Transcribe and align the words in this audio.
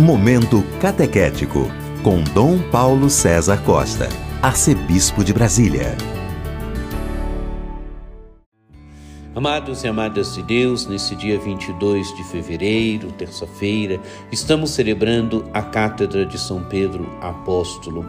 Momento 0.00 0.64
Catequético, 0.80 1.70
com 2.02 2.22
Dom 2.32 2.58
Paulo 2.70 3.10
César 3.10 3.62
Costa, 3.64 4.08
Arcebispo 4.40 5.22
de 5.22 5.30
Brasília. 5.30 5.94
Amados 9.34 9.84
e 9.84 9.88
amadas 9.88 10.34
de 10.34 10.42
Deus, 10.42 10.86
nesse 10.86 11.14
dia 11.14 11.38
22 11.38 12.16
de 12.16 12.24
fevereiro, 12.24 13.12
terça-feira, 13.12 14.00
estamos 14.32 14.70
celebrando 14.70 15.44
a 15.52 15.60
Cátedra 15.60 16.24
de 16.24 16.38
São 16.38 16.64
Pedro 16.64 17.06
Apóstolo. 17.20 18.06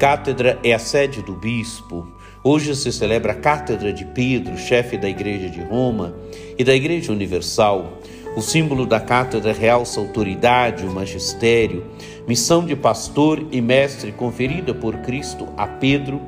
Cátedra 0.00 0.58
é 0.64 0.72
a 0.72 0.78
sede 0.78 1.20
do 1.20 1.34
bispo. 1.34 2.08
Hoje 2.42 2.74
se 2.74 2.90
celebra 2.90 3.32
a 3.32 3.36
Cátedra 3.36 3.92
de 3.92 4.06
Pedro, 4.06 4.56
chefe 4.56 4.96
da 4.96 5.10
Igreja 5.10 5.50
de 5.50 5.60
Roma 5.60 6.14
e 6.58 6.64
da 6.64 6.74
Igreja 6.74 7.12
Universal. 7.12 7.98
O 8.36 8.42
símbolo 8.42 8.84
da 8.84 8.98
cátedra 8.98 9.52
realça 9.52 10.00
autoridade, 10.00 10.84
o 10.84 10.90
magistério, 10.90 11.86
missão 12.26 12.66
de 12.66 12.74
pastor 12.74 13.46
e 13.52 13.60
mestre 13.60 14.10
conferida 14.10 14.74
por 14.74 14.96
Cristo 14.98 15.46
a 15.56 15.68
Pedro, 15.68 16.20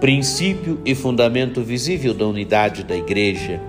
princípio 0.00 0.80
e 0.84 0.96
fundamento 0.96 1.62
visível 1.62 2.12
da 2.12 2.26
unidade 2.26 2.82
da 2.82 2.96
igreja. 2.96 3.60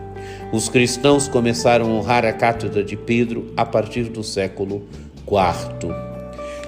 Os 0.51 0.67
cristãos 0.67 1.27
começaram 1.27 1.85
a 1.85 1.93
honrar 1.93 2.25
a 2.25 2.33
cátedra 2.33 2.83
de 2.83 2.97
Pedro 2.97 3.53
a 3.55 3.63
partir 3.63 4.05
do 4.05 4.23
século 4.23 4.81
IV. 5.27 5.93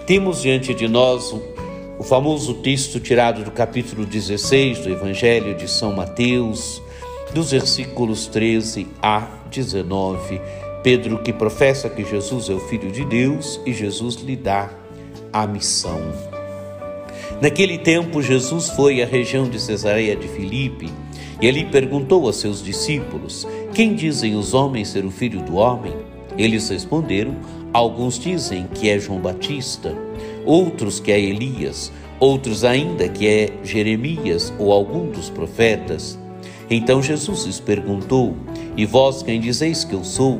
Temos 0.05 0.43
diante 0.43 0.71
de 0.71 0.87
nós 0.87 1.33
o 1.97 2.03
famoso 2.03 2.53
texto 2.55 2.99
tirado 2.99 3.43
do 3.43 3.49
capítulo 3.49 4.05
16 4.05 4.79
do 4.79 4.89
Evangelho 4.91 5.55
de 5.55 5.67
São 5.67 5.93
Mateus, 5.93 6.79
dos 7.33 7.49
versículos 7.49 8.27
13 8.27 8.87
a 9.01 9.27
19 9.49 10.39
Pedro 10.87 11.17
que 11.17 11.33
professa 11.33 11.89
que 11.89 12.05
Jesus 12.05 12.49
é 12.49 12.53
o 12.53 12.61
Filho 12.61 12.89
de 12.89 13.03
Deus 13.03 13.59
e 13.65 13.73
Jesus 13.73 14.15
lhe 14.15 14.37
dá 14.37 14.69
a 15.33 15.45
missão. 15.45 15.99
Naquele 17.41 17.77
tempo, 17.77 18.21
Jesus 18.21 18.69
foi 18.69 19.03
à 19.03 19.05
região 19.05 19.49
de 19.49 19.59
Cesareia 19.59 20.15
de 20.15 20.29
Filipe 20.29 20.89
e 21.41 21.45
ali 21.49 21.65
perguntou 21.65 22.29
a 22.29 22.31
seus 22.31 22.63
discípulos: 22.63 23.45
Quem 23.73 23.95
dizem 23.95 24.37
os 24.37 24.53
homens 24.53 24.87
ser 24.87 25.03
o 25.03 25.11
filho 25.11 25.41
do 25.41 25.57
homem? 25.57 25.91
Eles 26.37 26.69
responderam: 26.69 27.35
Alguns 27.73 28.17
dizem 28.17 28.65
que 28.73 28.89
é 28.89 28.97
João 28.97 29.19
Batista, 29.19 29.93
outros 30.45 31.01
que 31.01 31.11
é 31.11 31.19
Elias, 31.19 31.91
outros 32.17 32.63
ainda 32.63 33.09
que 33.09 33.27
é 33.27 33.49
Jeremias 33.61 34.53
ou 34.57 34.71
algum 34.71 35.11
dos 35.11 35.29
profetas. 35.29 36.17
Então 36.69 37.01
Jesus 37.03 37.43
lhes 37.43 37.59
perguntou: 37.59 38.37
E 38.77 38.85
vós 38.85 39.21
quem 39.21 39.41
dizeis 39.41 39.83
que 39.83 39.93
eu 39.93 40.05
sou? 40.05 40.39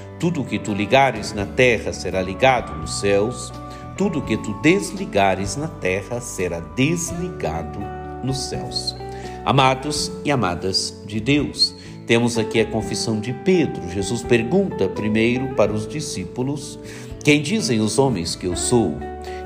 Tudo 0.21 0.41
o 0.41 0.45
que 0.45 0.59
tu 0.59 0.71
ligares 0.71 1.33
na 1.33 1.47
terra 1.47 1.91
será 1.91 2.21
ligado 2.21 2.77
nos 2.77 2.99
céus, 2.99 3.51
tudo 3.97 4.19
o 4.19 4.21
que 4.21 4.37
tu 4.37 4.53
desligares 4.61 5.55
na 5.55 5.67
terra 5.67 6.21
será 6.21 6.59
desligado 6.59 7.79
nos 8.23 8.37
céus. 8.37 8.95
Amados 9.43 10.11
e 10.23 10.29
amadas 10.29 10.95
de 11.07 11.19
Deus, 11.19 11.73
temos 12.05 12.37
aqui 12.37 12.59
a 12.59 12.67
confissão 12.67 13.19
de 13.19 13.33
Pedro. 13.33 13.89
Jesus 13.89 14.21
pergunta 14.21 14.87
primeiro 14.87 15.55
para 15.55 15.73
os 15.73 15.87
discípulos: 15.87 16.77
Quem 17.23 17.41
dizem 17.41 17.79
os 17.79 17.97
homens 17.97 18.35
que 18.35 18.45
eu 18.45 18.55
sou? 18.55 18.93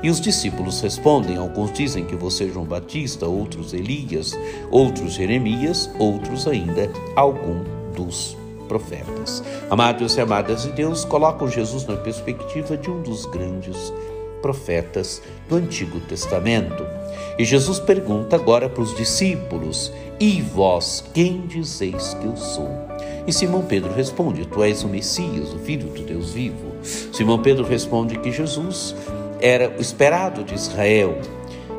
E 0.02 0.10
os 0.10 0.20
discípulos 0.20 0.82
respondem: 0.82 1.38
Alguns 1.38 1.72
dizem 1.72 2.04
que 2.04 2.16
você 2.16 2.44
é 2.44 2.48
João 2.48 2.66
Batista, 2.66 3.26
outros 3.26 3.72
Elias, 3.72 4.34
outros 4.70 5.14
Jeremias, 5.14 5.88
outros 5.98 6.46
ainda 6.46 6.90
algum 7.16 7.64
dos 7.94 8.36
profetas. 8.66 9.42
Amados 9.70 10.16
e 10.16 10.20
amadas 10.20 10.62
de 10.62 10.72
Deus, 10.72 11.04
colocam 11.04 11.48
Jesus 11.48 11.86
na 11.86 11.96
perspectiva 11.96 12.76
de 12.76 12.90
um 12.90 13.02
dos 13.02 13.24
grandes 13.26 13.92
profetas 14.42 15.22
do 15.48 15.56
Antigo 15.56 15.98
Testamento. 16.00 16.86
E 17.38 17.44
Jesus 17.44 17.78
pergunta 17.78 18.36
agora 18.36 18.68
para 18.68 18.82
os 18.82 18.94
discípulos: 18.94 19.92
E 20.20 20.40
vós, 20.40 21.04
quem 21.12 21.46
dizeis 21.46 22.14
que 22.14 22.26
eu 22.26 22.36
sou? 22.36 22.70
E 23.26 23.32
Simão 23.32 23.62
Pedro 23.62 23.92
responde: 23.92 24.46
Tu 24.46 24.62
és 24.62 24.84
o 24.84 24.88
Messias, 24.88 25.52
o 25.52 25.58
Filho 25.58 25.88
do 25.88 26.02
Deus 26.02 26.32
vivo. 26.32 26.76
Simão 27.12 27.40
Pedro 27.40 27.64
responde 27.64 28.18
que 28.18 28.30
Jesus 28.30 28.94
era 29.40 29.68
o 29.76 29.80
esperado 29.80 30.44
de 30.44 30.54
Israel, 30.54 31.18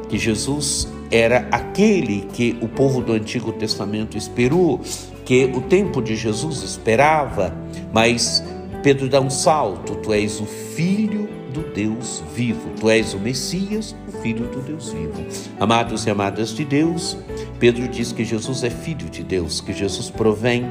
que 0.09 0.17
Jesus 0.17 0.87
era 1.11 1.47
aquele 1.51 2.27
que 2.33 2.57
o 2.61 2.67
povo 2.67 3.01
do 3.01 3.13
Antigo 3.13 3.51
Testamento 3.51 4.17
esperou, 4.17 4.81
que 5.25 5.45
o 5.45 5.61
tempo 5.61 6.01
de 6.01 6.15
Jesus 6.15 6.63
esperava, 6.63 7.53
mas 7.93 8.43
Pedro 8.83 9.09
dá 9.09 9.19
um 9.19 9.29
salto: 9.29 9.95
Tu 9.95 10.13
és 10.13 10.39
o 10.39 10.45
filho 10.45 11.27
do 11.53 11.61
Deus 11.73 12.23
vivo, 12.35 12.69
tu 12.79 12.89
és 12.89 13.13
o 13.13 13.19
Messias, 13.19 13.95
o 14.07 14.11
filho 14.21 14.45
do 14.47 14.61
Deus 14.61 14.91
vivo. 14.91 15.25
Amados 15.59 16.05
e 16.05 16.09
amadas 16.09 16.49
de 16.49 16.63
Deus, 16.63 17.17
Pedro 17.59 17.87
diz 17.87 18.11
que 18.11 18.23
Jesus 18.23 18.63
é 18.63 18.69
filho 18.69 19.09
de 19.09 19.23
Deus, 19.23 19.59
que 19.59 19.73
Jesus 19.73 20.09
provém 20.09 20.65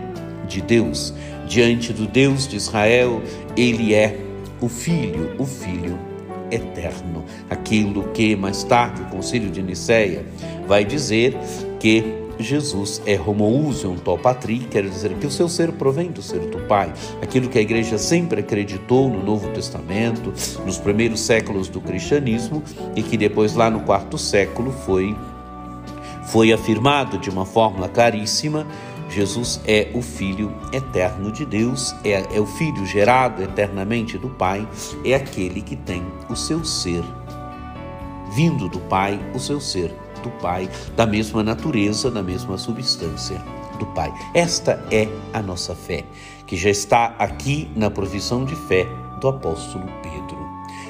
de 0.47 0.61
Deus. 0.61 1.13
Diante 1.49 1.93
do 1.93 2.07
Deus 2.07 2.49
de 2.49 2.57
Israel, 2.57 3.23
ele 3.57 3.95
é 3.95 4.19
o 4.61 4.69
filho, 4.69 5.35
o 5.39 5.45
filho 5.45 6.16
eterno. 6.51 7.25
Aquilo 7.49 8.09
que 8.09 8.37
mais 8.37 8.62
tarde 8.65 9.03
o 9.03 9.07
Concílio 9.07 9.51
de 9.51 9.62
Nicéia 9.62 10.25
vai 10.67 10.84
dizer 10.84 11.37
que 11.79 12.27
Jesus 12.39 13.01
é 13.07 13.19
homoousion 13.19 13.97
to 13.97 14.19
patri, 14.19 14.59
quer 14.59 14.84
dizer 14.84 15.15
que 15.15 15.27
o 15.27 15.31
seu 15.31 15.49
ser 15.49 15.73
provém 15.73 16.11
do 16.11 16.23
ser 16.23 16.41
do 16.41 16.59
Pai. 16.67 16.93
Aquilo 17.23 17.49
que 17.49 17.59
a 17.59 17.62
igreja 17.62 17.97
sempre 17.99 18.41
acreditou 18.41 19.09
no 19.09 19.23
Novo 19.23 19.51
Testamento, 19.53 20.33
nos 20.65 20.79
primeiros 20.79 21.21
séculos 21.21 21.69
do 21.69 21.81
cristianismo 21.81 22.63
e 22.95 23.03
que 23.03 23.17
depois 23.17 23.55
lá 23.55 23.71
no 23.71 23.81
quarto 23.81 24.19
século 24.19 24.71
foi 24.71 25.17
foi 26.27 26.53
afirmado 26.53 27.19
de 27.19 27.31
uma 27.31 27.47
fórmula 27.47 27.89
claríssima 27.89 28.67
Jesus 29.16 29.62
é 29.66 29.88
o 29.94 30.03
Filho 30.03 30.53
eterno 30.71 31.32
de 31.32 31.47
Deus, 31.47 31.94
é, 32.04 32.37
é, 32.37 32.38
o 32.38 32.44
Filho 32.44 32.84
gerado 32.84 33.43
eternamente 33.43 34.19
do 34.19 34.28
Pai, 34.28 34.69
é 35.03 35.15
aquele 35.15 35.62
que 35.62 35.75
tem 35.75 36.04
o 36.28 36.37
seu 36.37 36.62
ser 36.62 37.03
vindo 38.34 38.69
do 38.69 38.78
Pai, 38.78 39.19
o 39.34 39.41
seu 39.41 39.59
ser 39.59 39.91
do 40.22 40.28
Pai, 40.32 40.69
da 40.94 41.06
mesma 41.06 41.43
natureza, 41.43 42.10
da 42.10 42.22
mesma 42.22 42.59
substância 42.59 43.43
do 43.78 43.87
Pai. 43.87 44.12
Esta 44.34 44.84
é 44.91 45.09
a 45.33 45.41
nossa 45.41 45.75
fé, 45.75 46.04
que 46.47 46.54
já 46.54 46.69
está 46.69 47.15
aqui 47.19 47.71
na 47.75 47.88
provisão 47.88 48.44
de 48.44 48.54
fé 48.54 48.87
do 49.19 49.28
apóstolo 49.28 49.87
Pedro. 50.03 50.26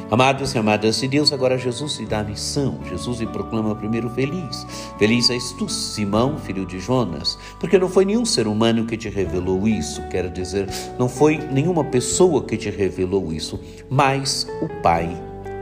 Amados 0.08 0.54
e 0.54 0.58
amadas 0.58 1.00
de 1.00 1.08
Deus, 1.08 1.32
agora 1.32 1.58
Jesus 1.58 1.98
lhe 1.98 2.06
dá 2.06 2.20
a 2.20 2.24
missão. 2.24 2.78
Jesus 2.88 3.18
lhe 3.18 3.26
proclama 3.26 3.74
primeiro 3.74 4.08
feliz. 4.10 4.64
Feliz 4.98 5.28
és 5.30 5.50
tu, 5.52 5.68
Simão, 5.68 6.38
filho 6.38 6.64
de 6.64 6.78
Jonas, 6.78 7.36
porque 7.58 7.76
não 7.76 7.88
foi 7.88 8.04
nenhum 8.04 8.24
ser 8.24 8.46
humano 8.46 8.86
que 8.86 8.96
te 8.96 9.08
revelou 9.08 9.66
isso, 9.66 10.00
quero 10.08 10.30
dizer, 10.30 10.68
não 10.96 11.08
foi 11.08 11.38
nenhuma 11.38 11.82
pessoa 11.82 12.44
que 12.44 12.56
te 12.56 12.70
revelou 12.70 13.32
isso, 13.32 13.58
mas 13.90 14.46
o 14.62 14.68
Pai 14.80 15.08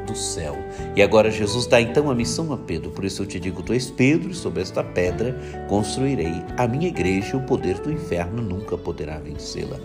do 0.06 0.15
céu. 0.15 0.58
E 0.94 1.02
agora 1.02 1.31
Jesus 1.31 1.67
dá 1.67 1.81
então 1.81 2.11
a 2.11 2.14
missão 2.14 2.52
a 2.52 2.58
Pedro. 2.58 2.91
Por 2.91 3.06
isso 3.06 3.23
eu 3.23 3.26
te 3.26 3.41
digo: 3.41 3.62
tu 3.62 3.73
és 3.73 3.91
Pedro, 3.91 4.31
e 4.31 4.35
sobre 4.35 4.61
esta 4.61 4.85
pedra 4.85 5.35
construirei 5.69 6.43
a 6.58 6.69
minha 6.69 6.88
igreja, 6.88 7.35
e 7.35 7.37
o 7.37 7.43
poder 7.43 7.79
do 7.79 7.91
inferno 7.91 8.43
nunca 8.43 8.76
poderá 8.76 9.19
vencê-la. 9.19 9.79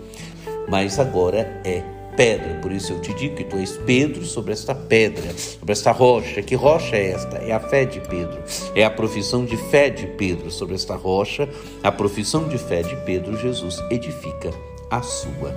Mas 0.68 0.98
agora 0.98 1.62
é 1.64 1.82
pedra. 2.20 2.56
Por 2.60 2.70
isso 2.70 2.92
eu 2.92 3.00
te 3.00 3.14
digo 3.14 3.34
que 3.34 3.44
tu 3.44 3.56
és 3.56 3.78
Pedro 3.78 4.26
sobre 4.26 4.52
esta 4.52 4.74
pedra, 4.74 5.32
sobre 5.32 5.72
esta 5.72 5.90
rocha. 5.90 6.42
Que 6.42 6.54
rocha 6.54 6.94
é 6.94 7.12
esta? 7.12 7.38
É 7.38 7.50
a 7.50 7.58
fé 7.58 7.86
de 7.86 7.98
Pedro. 7.98 8.38
É 8.74 8.84
a 8.84 8.90
profissão 8.90 9.42
de 9.42 9.56
fé 9.56 9.88
de 9.88 10.06
Pedro 10.06 10.50
sobre 10.50 10.74
esta 10.74 10.94
rocha. 10.96 11.48
A 11.82 11.90
profissão 11.90 12.46
de 12.46 12.58
fé 12.58 12.82
de 12.82 12.94
Pedro, 13.06 13.38
Jesus 13.38 13.82
edifica 13.90 14.50
a 14.90 15.00
sua 15.00 15.56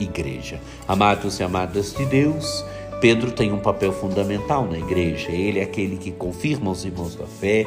igreja. 0.00 0.58
Amados 0.86 1.40
e 1.40 1.42
amadas 1.42 1.92
de 1.92 2.06
Deus, 2.06 2.64
Pedro 3.02 3.30
tem 3.30 3.52
um 3.52 3.58
papel 3.58 3.92
fundamental 3.92 4.64
na 4.64 4.78
igreja. 4.78 5.30
Ele 5.30 5.58
é 5.58 5.62
aquele 5.64 5.98
que 5.98 6.10
confirma 6.10 6.70
os 6.70 6.86
irmãos 6.86 7.16
da 7.16 7.26
fé, 7.26 7.66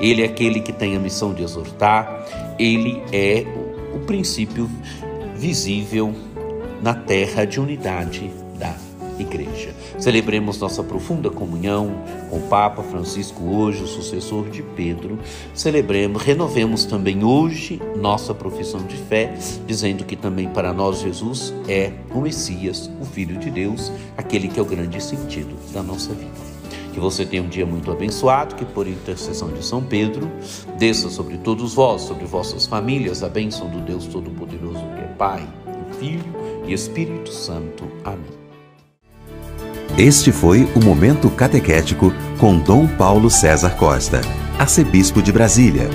ele 0.00 0.22
é 0.22 0.26
aquele 0.26 0.60
que 0.60 0.72
tem 0.72 0.94
a 0.94 1.00
missão 1.00 1.34
de 1.34 1.42
exortar, 1.42 2.54
ele 2.56 3.02
é 3.12 3.44
o, 3.94 3.98
princípio 4.06 4.70
visível 5.36 6.14
na 6.82 6.94
terra 6.94 7.44
de 7.44 7.60
unidade 7.60 8.30
da 8.58 8.74
Igreja. 9.18 9.74
Celebremos 9.98 10.58
nossa 10.58 10.82
profunda 10.82 11.28
comunhão 11.28 11.92
com 12.30 12.38
o 12.38 12.48
Papa 12.48 12.82
Francisco 12.82 13.44
hoje, 13.44 13.82
o 13.82 13.86
sucessor 13.86 14.48
de 14.48 14.62
Pedro. 14.62 15.18
Celebremos, 15.54 16.22
renovemos 16.22 16.86
também 16.86 17.22
hoje 17.22 17.80
nossa 17.96 18.34
profissão 18.34 18.82
de 18.84 18.96
fé, 18.96 19.34
dizendo 19.66 20.04
que 20.04 20.16
também 20.16 20.48
para 20.48 20.72
nós 20.72 21.00
Jesus 21.00 21.52
é 21.68 21.92
o 22.14 22.20
Messias, 22.20 22.90
o 23.00 23.04
Filho 23.04 23.38
de 23.38 23.50
Deus, 23.50 23.92
aquele 24.16 24.48
que 24.48 24.58
é 24.58 24.62
o 24.62 24.66
grande 24.66 25.02
sentido 25.02 25.54
da 25.72 25.82
nossa 25.82 26.14
vida. 26.14 26.50
Que 26.92 26.98
você 26.98 27.24
tenha 27.24 27.42
um 27.42 27.48
dia 27.48 27.66
muito 27.66 27.90
abençoado, 27.92 28.56
que 28.56 28.64
por 28.64 28.88
intercessão 28.88 29.52
de 29.52 29.64
São 29.64 29.82
Pedro, 29.82 30.28
desça 30.76 31.08
sobre 31.08 31.36
todos 31.38 31.74
vós, 31.74 32.02
sobre 32.02 32.24
vossas 32.24 32.66
famílias, 32.66 33.22
a 33.22 33.28
bênção 33.28 33.68
do 33.68 33.80
Deus 33.80 34.06
Todo-Poderoso, 34.06 34.80
que 34.96 35.02
é 35.02 35.14
Pai, 35.16 35.46
Filho 36.00 36.24
e 36.66 36.72
Espírito 36.72 37.30
Santo. 37.30 37.84
Amém. 38.02 38.40
Este 39.98 40.32
foi 40.32 40.66
o 40.74 40.82
Momento 40.82 41.28
Catequético 41.28 42.10
com 42.38 42.58
Dom 42.58 42.88
Paulo 42.88 43.30
César 43.30 43.76
Costa, 43.76 44.22
arcebispo 44.58 45.20
de 45.22 45.30
Brasília. 45.30 45.90